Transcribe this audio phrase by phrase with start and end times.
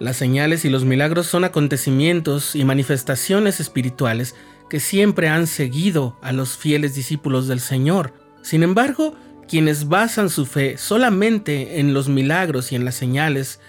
[0.00, 4.34] Las señales y los milagros son acontecimientos y manifestaciones espirituales
[4.68, 8.12] que siempre han seguido a los fieles discípulos del Señor.
[8.42, 9.14] Sin embargo,
[9.48, 13.60] quienes basan su fe solamente en los milagros y en las señales,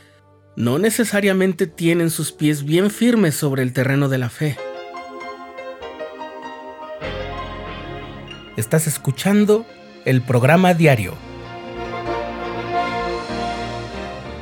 [0.56, 4.58] no necesariamente tienen sus pies bien firmes sobre el terreno de la fe.
[8.58, 9.66] Estás escuchando
[10.06, 11.14] el programa diario,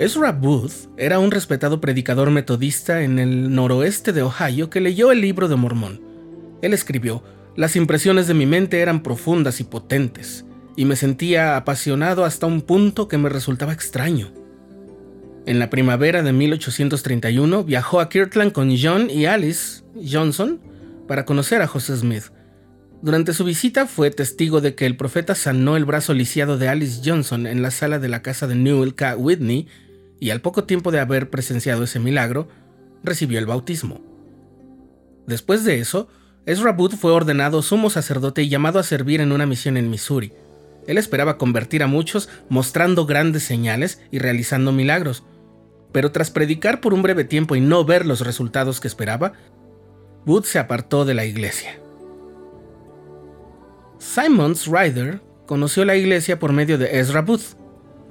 [0.00, 5.20] Ezra Booth era un respetado predicador metodista en el noroeste de Ohio que leyó el
[5.20, 6.00] libro de Mormón.
[6.62, 7.22] Él escribió,
[7.54, 12.62] Las impresiones de mi mente eran profundas y potentes, y me sentía apasionado hasta un
[12.62, 14.32] punto que me resultaba extraño.
[15.44, 20.60] En la primavera de 1831 viajó a Kirtland con John y Alice Johnson
[21.08, 22.32] para conocer a José Smith.
[23.02, 27.02] Durante su visita fue testigo de que el profeta sanó el brazo lisiado de Alice
[27.04, 29.14] Johnson en la sala de la casa de Newell K.
[29.18, 29.68] Whitney
[30.20, 32.48] y al poco tiempo de haber presenciado ese milagro,
[33.02, 34.00] recibió el bautismo.
[35.26, 36.08] Después de eso,
[36.46, 40.32] Ezra Booth fue ordenado sumo sacerdote y llamado a servir en una misión en Missouri.
[40.86, 45.24] Él esperaba convertir a muchos mostrando grandes señales y realizando milagros,
[45.92, 49.32] pero tras predicar por un breve tiempo y no ver los resultados que esperaba,
[50.24, 51.80] Booth se apartó de la iglesia.
[53.98, 57.56] Simons Ryder conoció la iglesia por medio de Ezra Booth.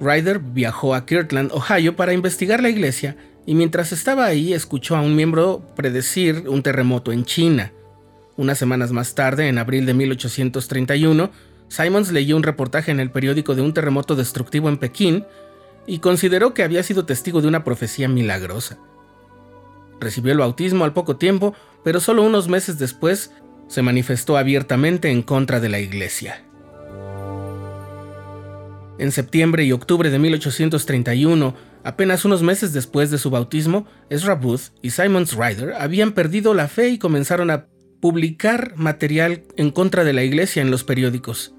[0.00, 5.02] Ryder viajó a Kirtland, Ohio, para investigar la iglesia y mientras estaba ahí escuchó a
[5.02, 7.72] un miembro predecir un terremoto en China.
[8.36, 11.30] Unas semanas más tarde, en abril de 1831,
[11.68, 15.24] Simons leyó un reportaje en el periódico de un terremoto destructivo en Pekín
[15.86, 18.78] y consideró que había sido testigo de una profecía milagrosa.
[20.00, 23.32] Recibió el bautismo al poco tiempo, pero solo unos meses después
[23.68, 26.42] se manifestó abiertamente en contra de la iglesia.
[29.00, 34.74] En septiembre y octubre de 1831, apenas unos meses después de su bautismo, Ezra Booth
[34.82, 37.64] y Simons Ryder habían perdido la fe y comenzaron a
[38.02, 41.54] publicar material en contra de la iglesia en los periódicos.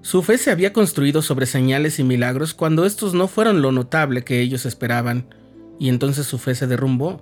[0.00, 4.24] Su fe se había construido sobre señales y milagros cuando estos no fueron lo notable
[4.24, 5.26] que ellos esperaban,
[5.78, 7.20] y entonces su fe se derrumbó.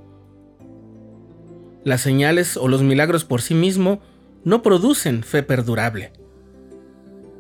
[1.83, 3.99] Las señales o los milagros por sí mismos
[4.45, 6.13] no producen fe perdurable.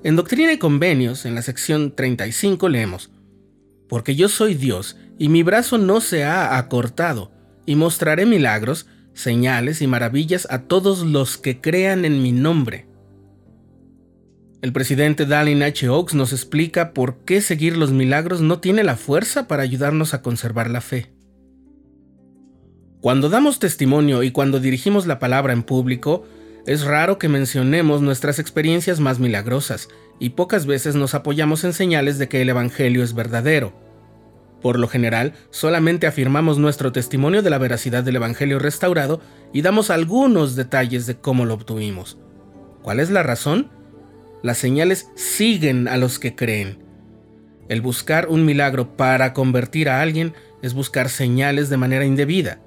[0.04, 3.10] En Doctrina y Convenios, en la sección 35, leemos,
[3.88, 7.32] Porque yo soy Dios, y mi brazo no se ha acortado,
[7.66, 12.86] y mostraré milagros, señales y maravillas a todos los que crean en mi nombre.
[14.62, 15.88] El presidente Dallin H.
[15.88, 20.22] Oaks nos explica por qué seguir los milagros no tiene la fuerza para ayudarnos a
[20.22, 21.10] conservar la fe.
[23.00, 26.24] Cuando damos testimonio y cuando dirigimos la palabra en público,
[26.68, 29.88] es raro que mencionemos nuestras experiencias más milagrosas,
[30.20, 33.72] y pocas veces nos apoyamos en señales de que el Evangelio es verdadero.
[34.60, 39.88] Por lo general, solamente afirmamos nuestro testimonio de la veracidad del Evangelio restaurado y damos
[39.88, 42.18] algunos detalles de cómo lo obtuvimos.
[42.82, 43.70] ¿Cuál es la razón?
[44.42, 46.84] Las señales siguen a los que creen.
[47.70, 52.60] El buscar un milagro para convertir a alguien es buscar señales de manera indebida.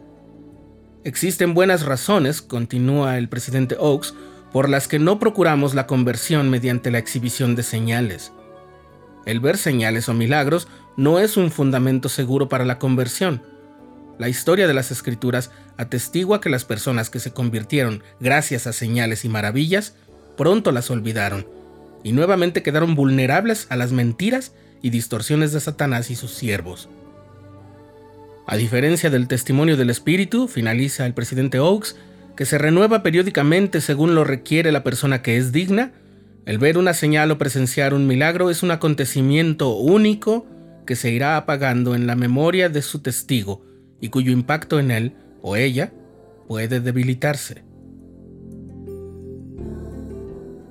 [1.04, 4.14] Existen buenas razones, continúa el presidente Oaks,
[4.54, 8.32] por las que no procuramos la conversión mediante la exhibición de señales.
[9.26, 10.68] El ver señales o milagros
[10.98, 13.42] no es un fundamento seguro para la conversión.
[14.20, 19.26] La historia de las escrituras atestigua que las personas que se convirtieron gracias a señales
[19.26, 19.96] y maravillas
[20.38, 21.48] pronto las olvidaron
[22.04, 24.54] y nuevamente quedaron vulnerables a las mentiras
[24.84, 26.90] y distorsiones de Satanás y sus siervos.
[28.52, 31.96] A diferencia del testimonio del Espíritu, finaliza el presidente Oaks,
[32.36, 35.94] que se renueva periódicamente según lo requiere la persona que es digna,
[36.46, 40.46] el ver una señal o presenciar un milagro es un acontecimiento único
[40.86, 43.64] que se irá apagando en la memoria de su testigo
[44.02, 45.94] y cuyo impacto en él o ella
[46.46, 47.64] puede debilitarse.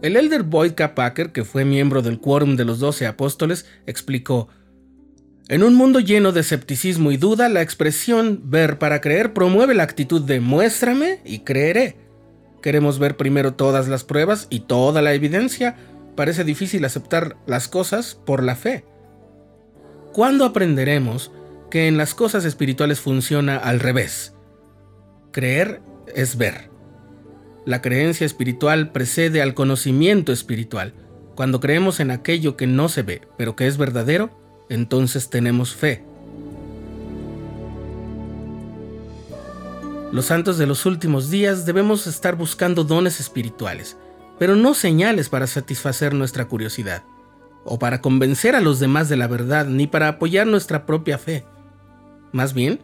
[0.03, 0.95] El elder Boyd K.
[0.95, 4.49] Packer, que fue miembro del Quórum de los Doce Apóstoles, explicó,
[5.51, 9.83] en un mundo lleno de escepticismo y duda, la expresión ver para creer promueve la
[9.83, 11.97] actitud de muéstrame y creeré.
[12.63, 15.75] Queremos ver primero todas las pruebas y toda la evidencia.
[16.15, 18.85] Parece difícil aceptar las cosas por la fe.
[20.13, 21.33] ¿Cuándo aprenderemos
[21.69, 24.37] que en las cosas espirituales funciona al revés?
[25.33, 25.83] Creer
[26.15, 26.71] es ver.
[27.67, 30.95] La creencia espiritual precede al conocimiento espiritual.
[31.35, 34.40] Cuando creemos en aquello que no se ve, pero que es verdadero,
[34.71, 36.03] entonces tenemos fe.
[40.13, 43.97] Los santos de los últimos días debemos estar buscando dones espirituales,
[44.39, 47.05] pero no señales para satisfacer nuestra curiosidad,
[47.65, 51.45] o para convencer a los demás de la verdad, ni para apoyar nuestra propia fe.
[52.33, 52.81] Más bien,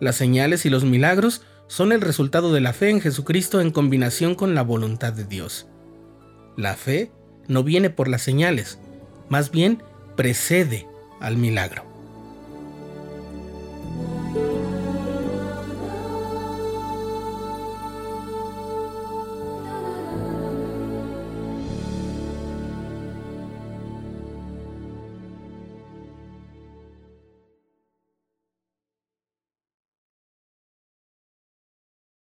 [0.00, 4.34] las señales y los milagros son el resultado de la fe en Jesucristo en combinación
[4.34, 5.66] con la voluntad de Dios.
[6.56, 7.10] La fe
[7.46, 8.78] no viene por las señales,
[9.28, 9.82] más bien
[10.16, 10.86] precede
[11.20, 11.95] al milagro.